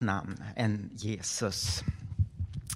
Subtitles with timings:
[0.00, 1.84] namn än Jesus.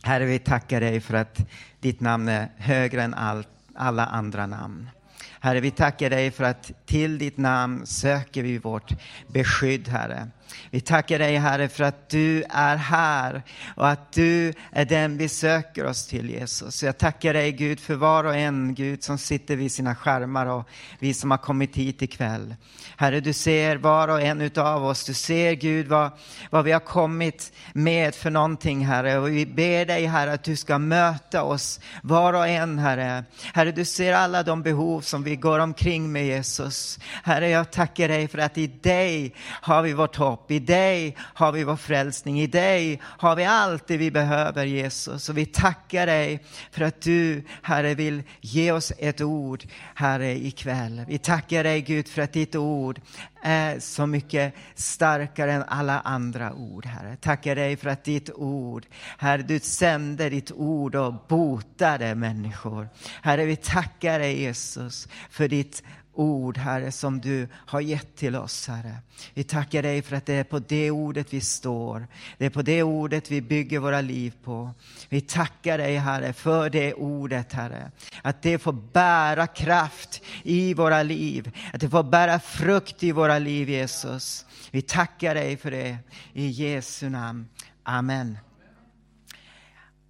[0.03, 1.47] Herre, vi tackar dig för att
[1.81, 4.91] ditt namn är högre än all, alla andra namn.
[5.41, 8.93] Herre, vi tackar dig för att till ditt namn söker vi vårt
[9.27, 10.29] beskydd, Herre.
[10.71, 13.43] Vi tackar dig Herre för att du är här
[13.77, 16.83] och att du är den vi söker oss till Jesus.
[16.83, 20.69] Jag tackar dig Gud för var och en Gud som sitter vid sina skärmar och
[20.99, 22.55] vi som har kommit hit ikväll.
[22.97, 25.05] Herre, du ser var och en utav oss.
[25.05, 26.11] Du ser Gud vad,
[26.51, 29.19] vad vi har kommit med för någonting Herre.
[29.19, 33.25] Och vi ber dig Herre att du ska möta oss var och en Herre.
[33.55, 36.99] Herre, du ser alla de behov som vi går omkring med Jesus.
[37.23, 40.42] Herre, jag tackar dig för att i dig har vi vårt hopp.
[40.51, 42.41] I dig har vi vår frälsning.
[42.41, 45.29] I dig har vi allt det vi behöver Jesus.
[45.29, 51.05] Och vi tackar dig för att du Herre vill ge oss ett ord Herre ikväll.
[51.09, 53.01] Vi tackar dig Gud för att ditt ord
[53.43, 57.17] är så mycket starkare än alla andra ord, Herre.
[57.17, 58.87] Tackar dig för att ditt ord,
[59.19, 62.89] Herre, du sände ditt ord och botade människor.
[63.23, 65.83] Herre, vi tackar dig Jesus för ditt
[66.15, 68.97] ord, Herre, som du har gett till oss, Herre.
[69.35, 72.07] Vi tackar dig för att det är på det ordet vi står.
[72.39, 74.71] Det är på det ordet vi bygger våra liv på.
[75.09, 77.91] Vi tackar dig, Herre, för det ordet, Herre.
[78.23, 81.57] Att det får bära kraft i våra liv.
[81.73, 84.47] Att det får bära frukt i våra liv, Jesus.
[84.71, 85.99] Vi tackar dig för det.
[86.33, 87.49] I Jesu namn.
[87.83, 88.39] Amen.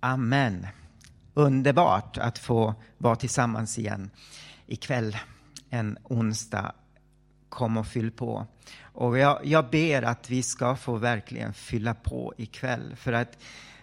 [0.01, 0.67] Amen.
[1.35, 4.11] Underbart att få vara tillsammans igen
[4.67, 5.17] ikväll
[5.73, 6.73] en onsdag.
[7.49, 8.47] Kom och fyll på.
[8.81, 13.39] Och jag, jag ber att vi ska få verkligen fylla på ikväll, för att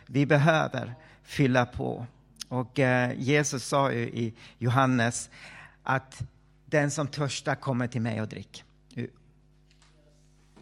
[0.06, 2.06] vi behöver fylla på.
[2.48, 5.30] Och eh, Jesus sa ju i Johannes
[5.84, 6.22] att
[6.66, 8.64] den som törstar kommer till mig och drick.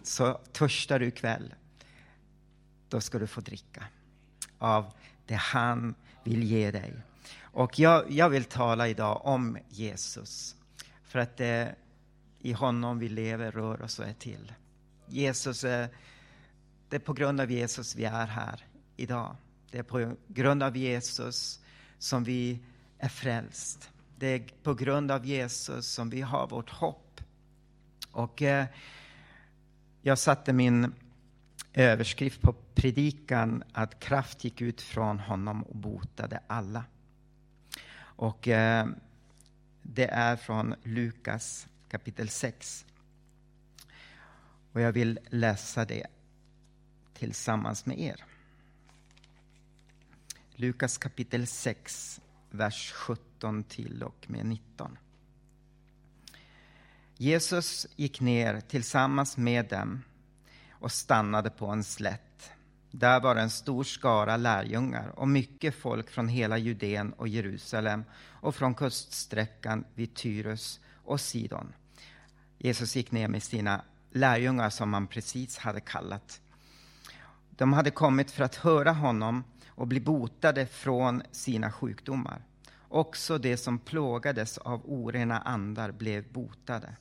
[0.03, 1.53] Så törstar du ikväll,
[2.89, 3.83] då ska du få dricka
[4.57, 4.93] av
[5.25, 6.93] det han vill ge dig.
[7.39, 10.56] Och jag, jag vill tala idag om Jesus.
[11.07, 11.75] För att det är
[12.39, 14.53] i honom vi lever, rör oss och är till.
[15.07, 15.89] Jesus är,
[16.89, 19.35] det är på grund av Jesus vi är här idag.
[19.71, 21.59] Det är på grund av Jesus
[21.97, 22.59] som vi
[22.97, 23.89] är frälst.
[24.17, 27.21] Det är på grund av Jesus som vi har vårt hopp.
[28.11, 28.65] Och eh,
[30.01, 30.93] jag satte min
[31.73, 36.83] överskrift på predikan att kraft gick ut från honom och botade alla.
[37.99, 38.87] Och eh,
[39.89, 42.85] det är från Lukas kapitel 6.
[44.71, 46.07] Och jag vill läsa det
[47.13, 48.23] tillsammans med er.
[50.55, 54.97] Lukas kapitel 6, vers 17 till och med 19.
[57.17, 60.03] Jesus gick ner tillsammans med dem
[60.71, 62.26] och stannade på en slätt.
[62.99, 68.55] Där var en stor skara lärjungar och mycket folk från hela Judeen och Jerusalem och
[68.55, 71.73] från kuststräckan vid Tyrus och Sidon.
[72.57, 73.81] Jesus gick ner med sina
[74.11, 76.41] lärjungar som han precis hade kallat.
[77.49, 82.41] De hade kommit för att höra honom och bli botade från sina sjukdomar.
[82.89, 86.95] Också de som plågades av orena andar blev botade.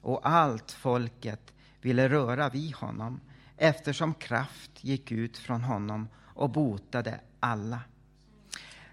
[0.00, 3.20] Och allt folket ville röra vid honom
[3.56, 7.80] eftersom kraft gick ut från honom och botade alla.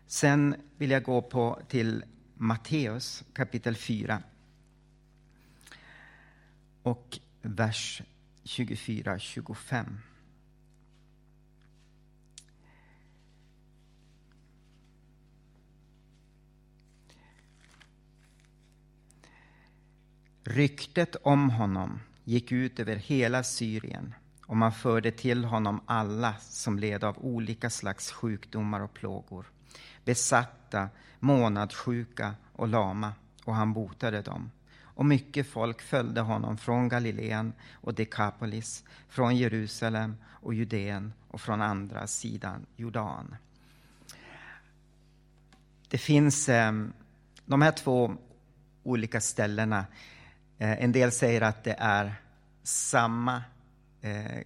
[0.08, 2.04] Sen vill jag gå på till
[2.34, 4.24] Matteus kapitel 4
[6.84, 8.02] och vers
[8.44, 9.98] 24-25.
[20.44, 24.14] Ryktet om honom gick ut över hela Syrien
[24.46, 29.46] och man förde till honom alla som led av olika slags sjukdomar och plågor,
[30.06, 30.90] besatta,
[31.20, 33.14] månadssjuka och lama,
[33.46, 34.52] och han botade dem.
[34.96, 41.62] Och mycket folk följde honom från Galileen och Dekapolis, från Jerusalem och Judeen och från
[41.62, 43.36] andra sidan Jordan.
[45.90, 46.72] Det finns eh,
[47.46, 48.16] de här två
[48.84, 49.86] olika ställena.
[50.58, 52.16] Eh, en del säger att det är
[52.64, 53.44] samma
[54.04, 54.42] Eh,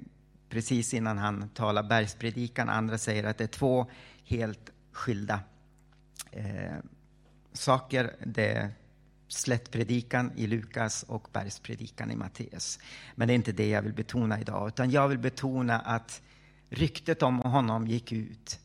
[0.50, 2.70] precis innan han talar bergspredikan.
[2.70, 3.86] Andra säger att det är två
[4.24, 5.40] helt skilda
[6.32, 6.76] eh,
[7.54, 8.16] saker.
[8.26, 8.70] Det är
[9.28, 12.80] slättpredikan i Lukas och bergspredikan i Matteus.
[13.16, 16.22] Men det är inte det jag vill betona idag, utan jag vill betona att
[16.70, 18.60] ryktet om honom gick ut.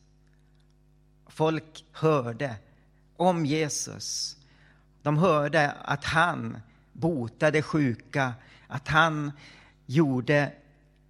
[1.27, 2.55] Folk hörde
[3.15, 4.37] om Jesus.
[5.01, 6.57] De hörde att han
[6.91, 8.33] botade sjuka,
[8.67, 9.31] att han
[9.85, 10.51] gjorde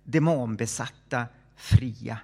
[0.03, 2.19] demonbesatta fria.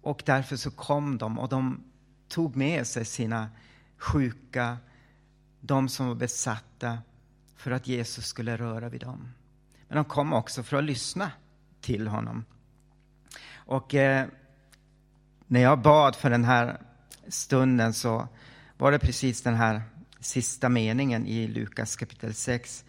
[0.00, 1.84] Och därför så kom de och de
[2.28, 3.50] tog med sig sina
[3.96, 4.76] sjuka,
[5.60, 6.98] de som var besatta,
[7.56, 9.28] för att Jesus skulle röra vid dem.
[9.88, 11.30] Men de kom också för att lyssna
[11.80, 12.44] till honom.
[13.54, 14.26] Och eh,
[15.46, 16.80] när jag bad för den här
[17.28, 18.28] stunden så
[18.76, 19.82] var det precis den här
[20.20, 22.84] sista meningen i Lukas kapitel 6.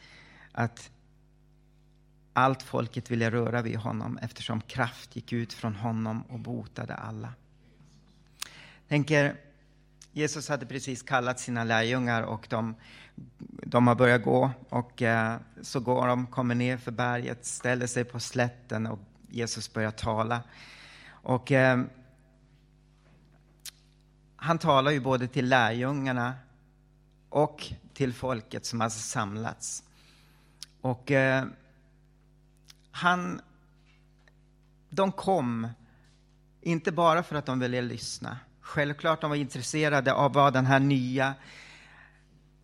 [0.52, 0.90] Att
[2.33, 7.33] allt folket ville röra vid honom eftersom kraft gick ut från honom och botade alla.
[8.88, 9.35] Tänker,
[10.12, 12.75] Jesus hade precis kallat sina lärjungar och de,
[13.63, 18.03] de har börjat gå och eh, så går de, kommer ner för berget, ställer sig
[18.03, 20.41] på slätten och Jesus börjar tala.
[21.07, 21.83] Och eh,
[24.36, 26.33] han talar ju både till lärjungarna
[27.29, 29.83] och till folket som har samlats.
[30.81, 31.45] Och eh,
[32.95, 33.42] han,
[34.90, 35.68] de kom,
[36.62, 38.38] inte bara för att de ville lyssna.
[38.62, 41.34] Självklart de var intresserade av vad den här nya,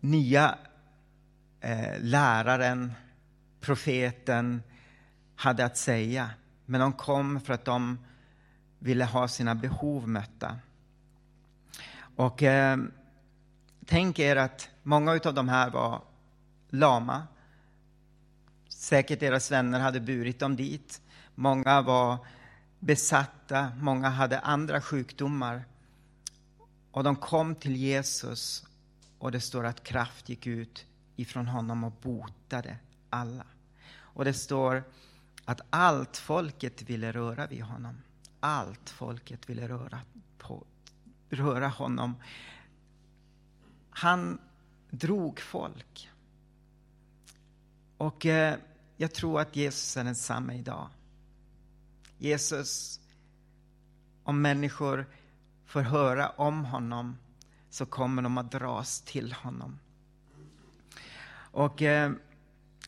[0.00, 0.58] nya
[1.60, 2.92] eh, läraren,
[3.60, 4.62] profeten,
[5.36, 6.30] hade att säga.
[6.66, 7.98] Men de kom för att de
[8.78, 10.58] ville ha sina behov mötta.
[12.16, 12.78] Och eh,
[13.86, 16.02] tänk er att många av de här var
[16.68, 17.26] lama.
[18.90, 21.02] Säkert deras vänner hade burit dem dit.
[21.34, 22.18] Många var
[22.78, 25.64] besatta, många hade andra sjukdomar.
[26.90, 28.66] Och de kom till Jesus
[29.18, 32.76] och det står att kraft gick ut ifrån honom och botade
[33.10, 33.44] alla.
[33.92, 34.84] Och det står
[35.44, 38.02] att allt folket ville röra vid honom.
[38.40, 40.00] Allt folket ville röra,
[40.38, 40.64] på,
[41.28, 42.14] röra honom.
[43.90, 44.38] Han
[44.90, 46.10] drog folk.
[47.96, 48.56] Och eh,
[49.00, 50.88] jag tror att Jesus är densamme idag.
[52.18, 53.00] Jesus,
[54.22, 55.06] om människor
[55.66, 57.18] får höra om honom
[57.70, 59.78] så kommer de att dras till honom.
[61.32, 62.12] Och eh,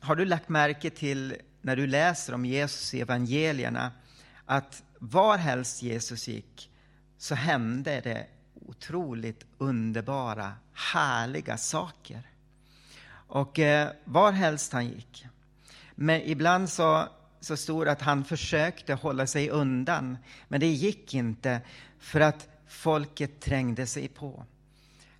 [0.01, 3.93] har du lagt märke till när du läser om Jesus i evangelierna
[4.47, 6.71] att varhelst Jesus gick
[7.19, 12.23] så hände det otroligt underbara, härliga saker.
[13.13, 15.27] Och eh, varhelst han gick.
[16.03, 17.09] Men ibland så,
[17.41, 20.19] så stod det att han försökte hålla sig undan,
[20.49, 21.61] men det gick inte
[21.99, 24.45] för att folket trängde sig på.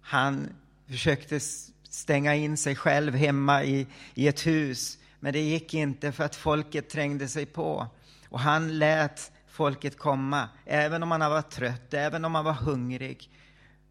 [0.01, 0.49] Han
[0.87, 1.41] försökte
[1.83, 6.37] stänga in sig själv hemma i, i ett hus, men det gick inte för att
[6.37, 7.87] folket trängde sig på.
[8.29, 10.49] Och han lät folket komma.
[10.67, 13.31] Även om han var trött, även om han var hungrig,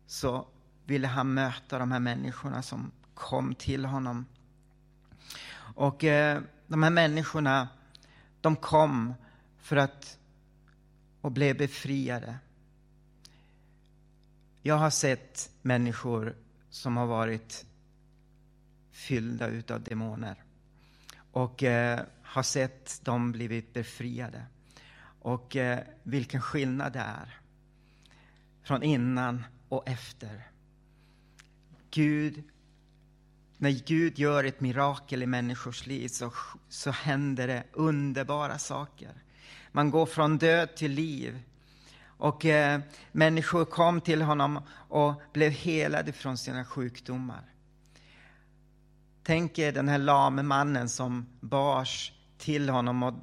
[0.08, 0.48] så
[0.86, 4.26] ville han möta de här människorna som kom till honom.
[5.76, 6.42] Och eh,
[6.72, 7.70] de här människorna,
[8.42, 9.14] de kom
[9.58, 10.20] för att
[11.22, 12.38] och blev befriade.
[14.62, 16.36] Jag har sett människor
[16.70, 17.66] som har varit
[18.92, 20.44] fyllda utav demoner
[21.32, 24.46] och eh, har sett dem blivit befriade.
[25.22, 27.40] Och eh, vilken skillnad det är
[28.64, 30.48] från innan och efter.
[31.90, 32.44] Gud,
[33.62, 36.32] när Gud gör ett mirakel i människors liv så,
[36.70, 39.12] så händer det underbara saker.
[39.72, 41.40] Man går från död till liv.
[42.04, 42.80] Och eh,
[43.12, 47.42] människor kom till honom och blev helade från sina sjukdomar.
[49.24, 53.14] Tänk er den här lame mannen som bars till honom och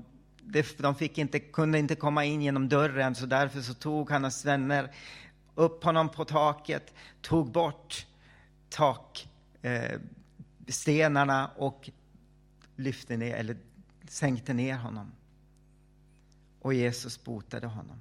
[0.78, 4.90] de fick inte, kunde inte komma in genom dörren så därför så tog hans vänner
[5.54, 8.06] upp honom på taket, tog bort
[8.68, 9.28] tak
[9.62, 9.98] eh,
[11.56, 11.90] och
[12.76, 13.56] lyfte ner, eller
[14.08, 15.12] sänkte ner honom.
[16.60, 17.98] Och Jesus botade honom.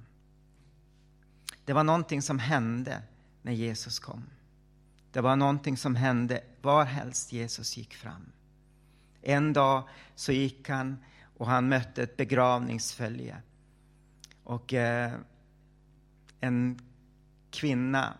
[1.64, 3.02] Det var någonting som hände
[3.42, 4.24] när Jesus kom.
[5.12, 8.32] Det var någonting som hände varhelst Jesus gick fram.
[9.22, 11.04] En dag så gick han
[11.36, 13.42] och han mötte ett begravningsfölje.
[14.44, 15.12] Och eh,
[16.40, 16.80] en
[17.50, 18.14] kvinna,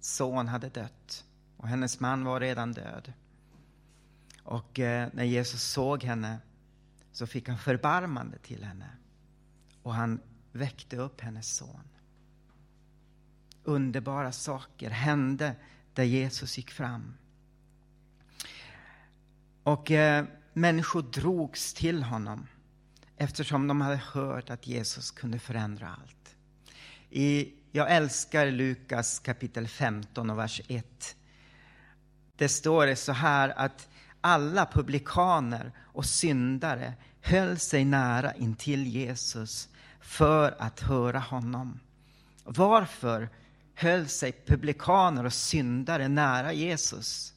[0.00, 1.24] son, hade dött
[1.56, 3.12] och hennes man var redan död.
[4.42, 6.38] Och eh, när Jesus såg henne
[7.12, 8.88] så fick han förbarmande till henne
[9.82, 10.20] och han
[10.52, 11.88] väckte upp hennes son.
[13.64, 15.54] Underbara saker hände
[15.94, 17.14] där Jesus gick fram.
[19.62, 22.46] Och eh, människor drogs till honom
[23.16, 26.36] eftersom de hade hört att Jesus kunde förändra allt.
[27.10, 31.16] I, jag älskar Lukas kapitel 15 och vers 1.
[32.36, 33.88] Det står det så här att
[34.20, 39.68] alla publikaner och syndare höll sig nära intill Jesus
[40.00, 41.80] för att höra honom.
[42.44, 43.28] Varför
[43.74, 47.34] höll sig publikaner och syndare nära Jesus?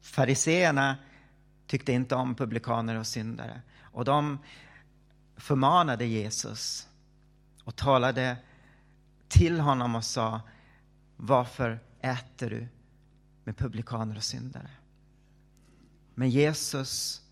[0.00, 0.96] Fariseerna
[1.66, 3.62] tyckte inte om publikaner och syndare.
[3.80, 4.38] Och de
[5.36, 6.88] förmanade Jesus
[7.64, 8.36] och talade
[9.28, 10.40] till honom och sa
[11.16, 12.68] Varför äter du
[13.48, 14.70] med publikaner och syndare?
[16.14, 17.22] Men Jesus,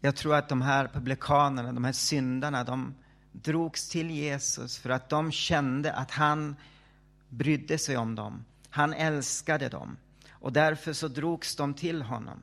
[0.00, 2.94] jag tror att de här publikanerna, de här syndarna, de
[3.32, 6.56] drogs till Jesus för att de kände att han
[7.28, 8.44] brydde sig om dem.
[8.70, 9.96] Han älskade dem.
[10.30, 12.42] Och därför så drogs de till honom.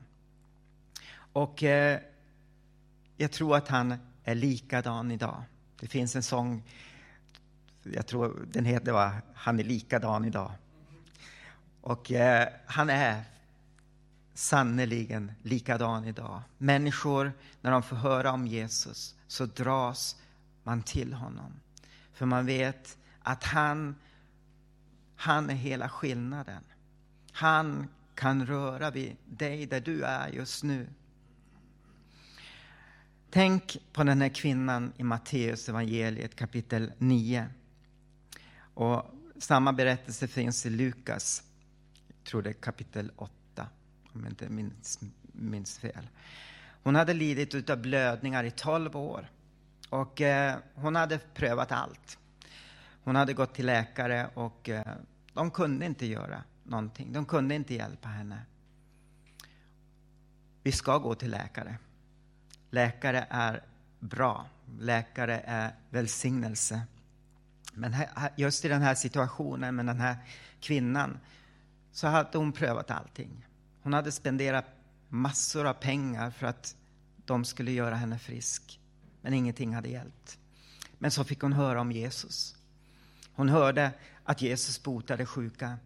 [1.32, 2.00] Och eh,
[3.16, 5.42] jag tror att han är likadan idag.
[5.80, 6.62] Det finns en sång,
[7.82, 10.52] jag tror den heter va, Han är likadan idag.
[11.88, 13.24] Och eh, han är
[14.34, 16.42] sannerligen likadan idag.
[16.58, 20.16] Människor, när de får höra om Jesus, så dras
[20.62, 21.52] man till honom.
[22.12, 23.96] För man vet att han,
[25.16, 26.62] han är hela skillnaden.
[27.32, 30.88] Han kan röra vid dig där du är just nu.
[33.30, 37.46] Tänk på den här kvinnan i Matteus evangeliet kapitel 9.
[38.74, 41.42] Och samma berättelse finns i Lukas,
[42.28, 43.68] tror det är kapitel 8,
[44.12, 45.00] om jag inte minns,
[45.32, 46.08] minns fel.
[46.82, 49.30] Hon hade lidit av blödningar i 12 år
[49.90, 52.18] och eh, hon hade prövat allt.
[53.04, 54.96] Hon hade gått till läkare och eh,
[55.32, 57.12] de kunde inte göra någonting.
[57.12, 58.42] De kunde inte hjälpa henne.
[60.62, 61.78] Vi ska gå till läkare.
[62.70, 63.62] Läkare är
[63.98, 64.46] bra.
[64.78, 66.80] Läkare är välsignelse.
[67.74, 67.94] Men
[68.36, 70.16] just i den här situationen med den här
[70.60, 71.18] kvinnan
[71.92, 73.46] så hade hon prövat allting.
[73.82, 74.66] Hon hade spenderat
[75.08, 76.76] massor av pengar för att
[77.24, 78.80] de skulle göra henne frisk.
[79.20, 80.38] Men ingenting hade hjälpt.
[80.98, 82.56] Men så fick hon höra om Jesus.
[83.32, 83.90] Hon hörde
[84.24, 85.78] att Jesus botade sjuka.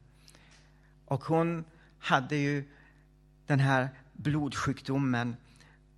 [1.04, 1.64] Och hon
[1.99, 2.68] hade ju
[3.47, 5.37] den här blodsjukdomen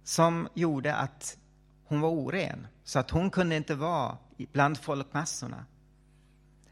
[0.03, 1.39] som gjorde att
[1.85, 2.67] hon var oren.
[2.85, 4.19] Så att hon kunde inte vara
[4.53, 5.65] bland folkmassorna.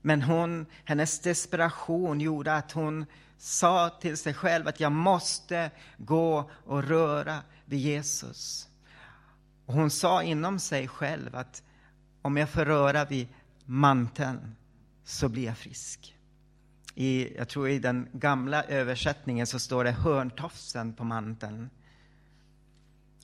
[0.02, 3.06] Men hon, hennes desperation gjorde att hon
[3.38, 8.68] sa till sig själv att jag måste gå och röra vid Jesus.
[9.66, 11.62] Och hon sa inom sig själv att
[12.22, 13.28] om jag får röra vid
[13.64, 14.56] manteln
[15.04, 16.16] så blir jag frisk.
[16.94, 21.70] I, jag tror i den gamla översättningen så står det hörntofsen på manteln.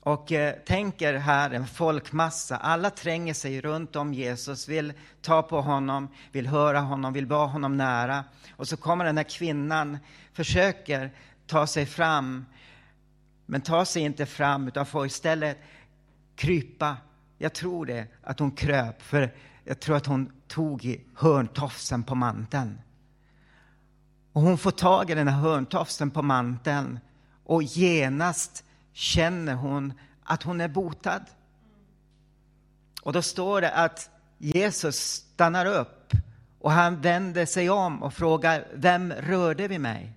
[0.01, 5.61] Och eh, tänker här en folkmassa, alla tränger sig runt om Jesus, vill ta på
[5.61, 8.23] honom, vill höra honom, vill vara honom nära.
[8.55, 9.97] Och så kommer den här kvinnan,
[10.33, 11.11] försöker
[11.47, 12.45] ta sig fram,
[13.45, 15.57] men tar sig inte fram utan får istället
[16.35, 16.97] krypa.
[17.37, 22.15] Jag tror det, att hon kröp, för jag tror att hon tog i hörntofsen på
[22.15, 22.81] manteln.
[24.33, 26.99] Och hon får tag i den här hörntofsen på manteln
[27.43, 28.63] och genast
[28.99, 31.21] känner hon att hon är botad.
[33.01, 36.13] Och då står det att Jesus stannar upp
[36.59, 40.13] och han vänder sig om och frågar, vem rörde vid mig?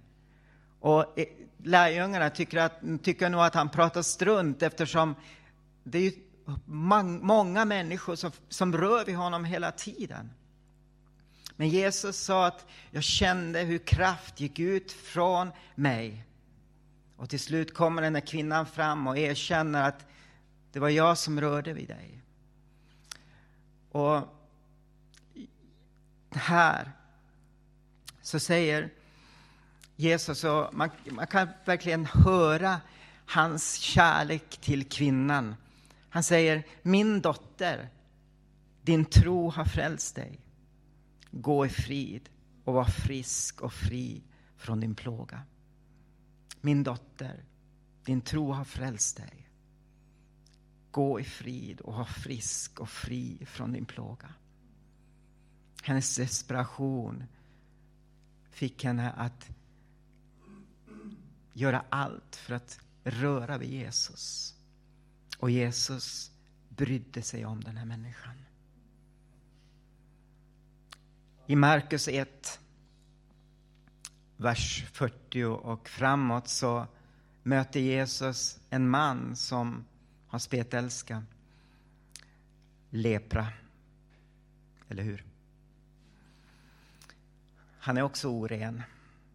[0.80, 1.26] Och eh,
[1.62, 5.14] lärjungarna tycker, att, tycker nog att han pratar strunt eftersom
[5.84, 6.12] det är
[7.24, 10.30] många människor som, som rör vid honom hela tiden.
[11.56, 16.24] Men Jesus sa att jag kände hur kraft gick ut från mig.
[17.22, 20.06] Och till slut kommer den här kvinnan fram och erkänner att
[20.72, 22.22] det var jag som rörde vid dig.
[23.90, 24.20] Och
[26.30, 26.92] här
[28.22, 28.90] så säger
[29.96, 32.80] Jesus, och man, man kan verkligen höra
[33.26, 35.54] hans kärlek till kvinnan.
[36.08, 37.88] Han säger, min dotter,
[38.82, 40.40] din tro har frälst dig.
[41.30, 42.28] Gå i frid
[42.64, 44.22] och var frisk och fri
[44.56, 45.42] från din plåga.
[46.64, 47.44] Min dotter,
[48.04, 49.48] din tro har frälst dig.
[50.90, 54.34] Gå i frid och var frisk och fri från din plåga.
[55.82, 57.24] Hennes desperation
[58.50, 59.50] fick henne att
[61.52, 64.54] göra allt för att röra vid Jesus.
[65.38, 66.30] Och Jesus
[66.68, 68.34] brydde sig om den här människan.
[71.46, 72.60] I Markus 1,
[74.42, 76.86] vers 40 och framåt så
[77.42, 79.84] möter Jesus en man som
[80.26, 81.22] har spetälska,
[82.90, 83.46] lepra,
[84.88, 85.24] eller hur?
[87.78, 88.82] Han är också oren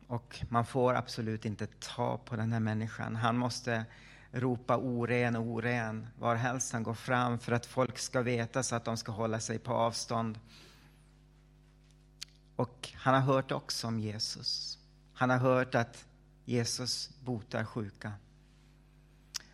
[0.07, 3.15] och man får absolut inte ta på den här människan.
[3.15, 3.85] Han måste
[4.31, 8.97] ropa oren, oren varhelst han går fram för att folk ska veta så att de
[8.97, 10.39] ska hålla sig på avstånd.
[12.55, 14.79] Och han har hört också om Jesus.
[15.17, 16.05] Han har hört att
[16.45, 18.13] Jesus botar sjuka.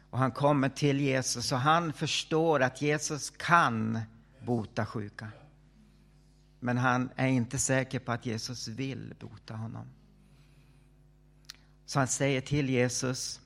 [0.10, 4.00] Och han kommer till Jesus och han förstår att Jesus kan
[4.46, 5.32] bota sjuka.
[6.60, 9.88] Men han är inte säker på att Jesus vill bota honom.
[11.86, 13.42] Så han säger till Jesus,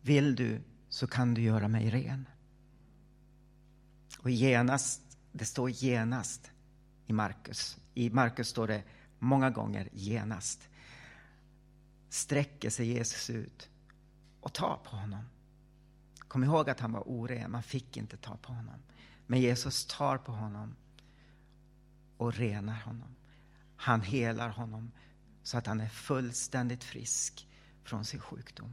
[0.00, 2.28] vill du så kan du göra mig ren.
[4.18, 5.02] Och genast,
[5.32, 6.50] det står genast
[7.06, 7.76] i Markus.
[7.94, 8.82] I Markus står det
[9.18, 10.68] många gånger genast.
[12.08, 13.70] Sträcker sig Jesus ut
[14.40, 15.24] och tar på honom.
[16.18, 18.82] Kom ihåg att han var oren, man fick inte ta på honom.
[19.26, 20.76] Men Jesus tar på honom
[22.16, 23.16] och renar honom.
[23.76, 24.90] Han helar honom
[25.42, 27.48] så att han är fullständigt frisk
[27.84, 28.72] från sin sjukdom.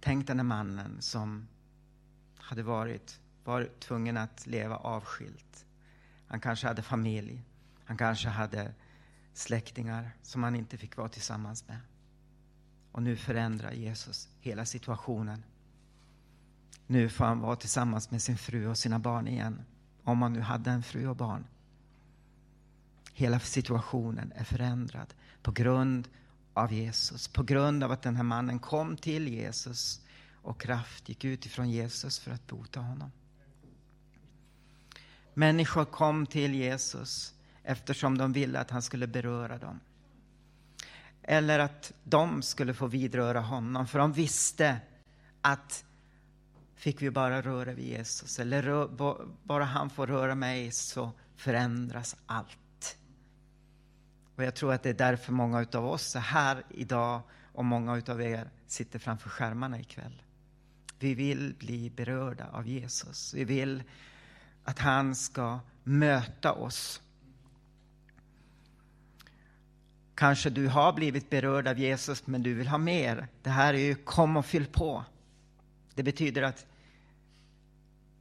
[0.00, 1.48] Tänk den mannen som
[2.36, 5.66] hade varit, varit tvungen att leva avskilt.
[6.26, 7.42] Han kanske hade familj.
[7.84, 8.74] Han kanske hade
[9.32, 11.78] släktingar som han inte fick vara tillsammans med.
[12.92, 15.44] Och nu förändrar Jesus hela situationen.
[16.86, 19.62] Nu får han vara tillsammans med sin fru och sina barn igen.
[20.02, 21.46] Om han nu hade en fru och barn.
[23.12, 26.08] Hela situationen är förändrad på grund
[26.54, 27.28] av Jesus.
[27.28, 30.00] På grund av att den här mannen kom till Jesus
[30.42, 33.10] och kraft gick ut ifrån Jesus för att bota honom.
[35.34, 37.33] Människor kom till Jesus
[37.64, 39.80] eftersom de ville att han skulle beröra dem.
[41.22, 44.80] Eller att de skulle få vidröra honom, för de visste
[45.40, 45.84] att
[46.74, 48.86] fick vi bara röra vid Jesus, eller rö,
[49.42, 52.98] bara han får röra mig så förändras allt.
[54.36, 58.02] Och jag tror att det är därför många av oss är här idag och många
[58.08, 60.22] av er sitter framför skärmarna ikväll.
[60.98, 63.34] Vi vill bli berörda av Jesus.
[63.34, 63.82] Vi vill
[64.64, 67.02] att han ska möta oss.
[70.14, 73.28] Kanske du har blivit berörd av Jesus, men du vill ha mer.
[73.42, 75.04] Det här är ju kom och fyll på.
[75.94, 76.66] Det betyder att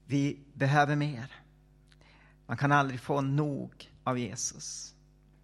[0.06, 1.32] vi behöver mer.
[2.46, 4.94] Man kan aldrig få nog av Jesus.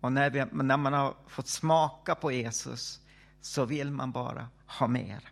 [0.01, 2.99] Och när, vi, när man har fått smaka på Jesus
[3.41, 5.29] så vill man bara ha mer.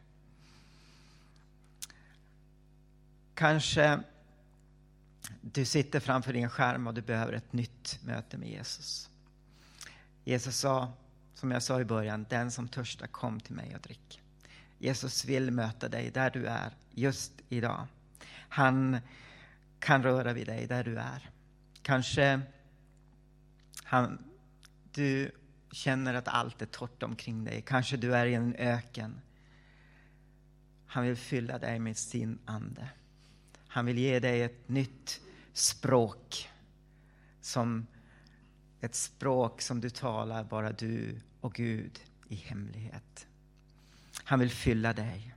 [3.33, 3.99] Kanske
[5.41, 9.09] du sitter framför din skärm och du behöver ett nytt möte med Jesus.
[10.23, 10.93] Jesus sa,
[11.37, 14.21] som jag sa i början, den som törstar kom till mig och drick.
[14.77, 17.87] Jesus vill möta dig där du är just idag.
[18.31, 18.97] Han
[19.79, 21.29] kan röra vid dig där du är.
[21.81, 22.41] Kanske
[23.83, 24.23] han,
[24.91, 25.31] du
[25.71, 27.61] känner att allt är torrt omkring dig.
[27.61, 29.21] Kanske du är i en öken.
[30.85, 32.89] Han vill fylla dig med sin ande.
[33.67, 35.21] Han vill ge dig ett nytt
[35.53, 36.49] språk.
[37.41, 37.87] Som
[38.81, 43.27] ett språk som du talar bara du och Gud i hemlighet.
[44.23, 45.35] Han vill fylla dig.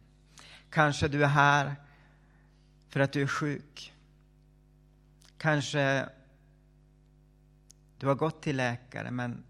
[0.70, 1.76] Kanske du är här
[2.88, 3.94] för att du är sjuk.
[5.38, 6.08] Kanske
[7.98, 9.44] du har gått till läkare men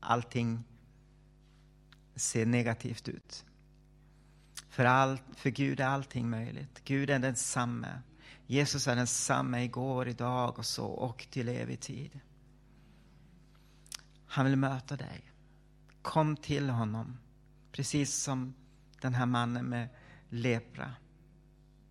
[0.00, 0.64] allting
[2.14, 3.44] ser negativt ut.
[4.68, 6.80] För, all, för Gud är allting möjligt.
[6.84, 8.02] Gud är densamme.
[8.46, 12.20] Jesus är densamme igår, idag och så och till evig tid.
[14.30, 15.32] Han vill möta dig.
[16.02, 17.18] Kom till honom.
[17.72, 18.54] Precis som
[19.00, 19.88] den här mannen med
[20.28, 20.94] lepra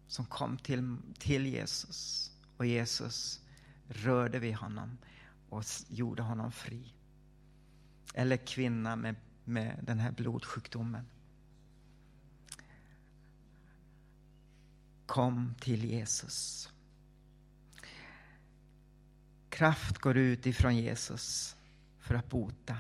[0.08, 2.32] som kom till, till Jesus.
[2.58, 3.41] Och Jesus
[3.88, 4.97] rörde vid honom
[5.49, 6.93] och gjorde honom fri.
[8.13, 11.06] Eller kvinna med, med den här blodsjukdomen.
[15.06, 16.69] Kom till Jesus.
[19.49, 21.56] Kraft går ut ifrån Jesus
[22.10, 22.78] för att bota.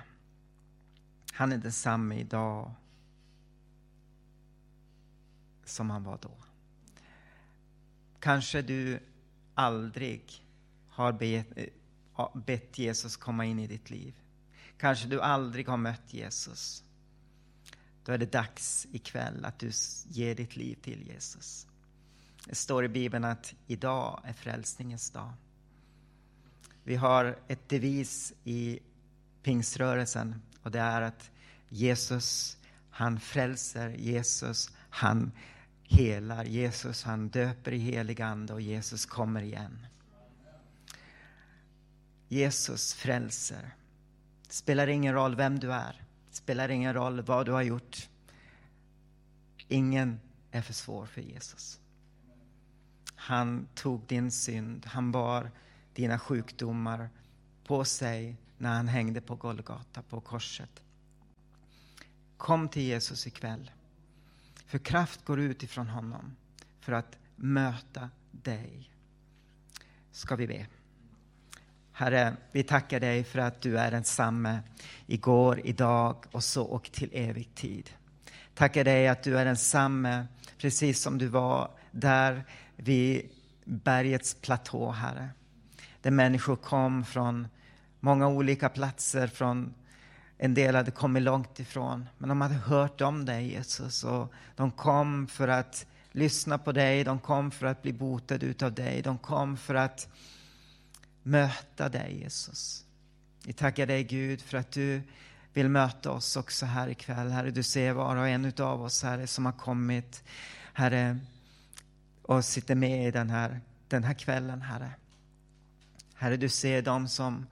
[1.33, 2.73] Han är densamme idag
[5.65, 6.37] som han var då.
[8.19, 8.99] Kanske du
[9.53, 10.45] aldrig
[10.87, 14.15] har bett, eh, bett Jesus komma in i ditt liv.
[14.77, 16.83] Kanske du aldrig har mött Jesus.
[18.05, 19.71] Då är det dags ikväll att du
[20.07, 21.67] ger ditt liv till Jesus.
[22.45, 25.33] Det står i Bibeln att idag är frälsningens dag.
[26.83, 28.79] Vi har ett devis i
[29.49, 31.31] pingströrelsen och det är att
[31.69, 32.57] Jesus,
[32.89, 35.31] han frälser, Jesus, han
[35.83, 39.85] helar, Jesus, han döper i helig ande och Jesus kommer igen.
[42.27, 43.75] Jesus frälser.
[44.47, 48.09] Det spelar ingen roll vem du är, det spelar ingen roll vad du har gjort.
[49.67, 50.19] Ingen
[50.51, 51.79] är för svår för Jesus.
[53.15, 55.51] Han tog din synd, han bar
[55.93, 57.09] dina sjukdomar
[57.63, 60.83] på sig när han hängde på Golgata, på korset.
[62.37, 63.71] Kom till Jesus ikväll.
[64.65, 66.35] För kraft går ut ifrån honom
[66.79, 68.91] för att möta dig.
[70.11, 70.67] Ska vi be.
[71.91, 74.59] Herre, vi tackar dig för att du är densamme
[75.07, 77.89] igår, idag och så och till evig tid.
[78.53, 82.45] Tackar dig att du är densamme precis som du var där
[82.75, 83.29] vid
[83.63, 85.29] bergets platå, Herre.
[86.01, 87.47] Där människor kom från
[87.99, 89.73] många olika platser, från
[90.37, 94.71] en del hade kommit långt ifrån, men de hade hört om dig Jesus och de
[94.71, 99.17] kom för att lyssna på dig, de kom för att bli botade utav dig, de
[99.17, 100.07] kom för att
[101.23, 102.85] möta dig Jesus.
[103.45, 105.01] Vi tackar dig Gud för att du
[105.53, 107.29] vill möta oss också här ikväll.
[107.29, 110.23] Herre, du ser var och en av oss, Herre, som har kommit,
[110.73, 111.19] Herre,
[112.21, 114.91] och sitter med i den här, den här kvällen, Herre.
[116.13, 117.45] Herre, du ser dem som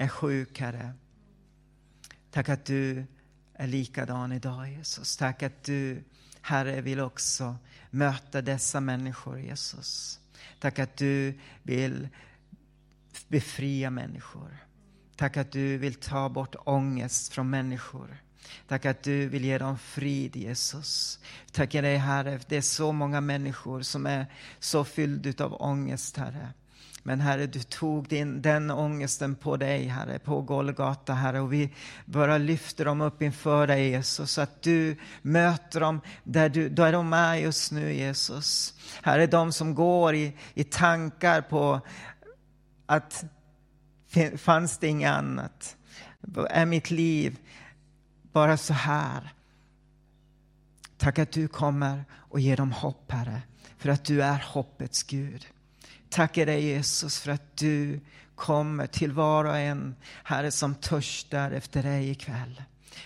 [0.00, 0.92] är sjuk, Herre.
[2.30, 3.06] Tack att du
[3.54, 5.16] är likadan idag, Jesus.
[5.16, 6.04] Tack att du,
[6.40, 7.56] Herre, vill också
[7.90, 10.20] möta dessa människor, Jesus.
[10.58, 12.08] Tack att du vill
[13.28, 14.56] befria människor.
[15.16, 18.16] Tack att du vill ta bort ångest från människor.
[18.68, 21.18] Tack att du vill ge dem frid, Jesus.
[21.52, 24.26] Tackar dig, Herre, det är så många människor som är
[24.58, 26.48] så fyllda av ångest, Herre.
[27.02, 31.40] Men Herre, du tog din, den ångesten på dig, Herre, på Golgata, Herre.
[31.40, 36.48] Och vi bara lyfter dem upp inför dig, Jesus, så att du möter dem där,
[36.48, 38.74] du, där de är just nu, Jesus.
[39.02, 41.80] Herre, de som går i, i tankar på
[42.86, 43.24] att
[44.36, 45.76] fanns det inget annat?
[46.50, 47.38] Är mitt liv
[48.32, 49.32] bara så här?
[50.96, 53.42] Tack att du kommer och ger dem hopp, Herre,
[53.78, 55.46] för att du är hoppets Gud.
[56.10, 58.00] Tackar dig Jesus för att du
[58.34, 59.94] kommer till var och en,
[60.24, 62.62] Herre, som törstar efter dig ikväll.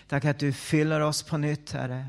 [0.09, 2.07] Tack att du fyller oss på nytt, Herre.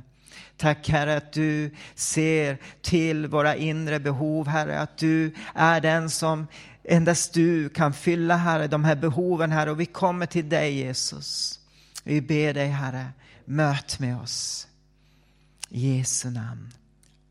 [0.58, 6.48] Tack Herre att du ser till våra inre behov, Herre, att du är den som
[6.84, 11.60] endast du kan fylla, Herre, de här behoven, Herre, och vi kommer till dig, Jesus.
[12.04, 13.08] Vi ber dig, Herre,
[13.46, 14.68] möt med oss.
[15.70, 16.72] I Jesu namn.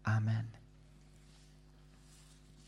[0.02, 0.53] Amen.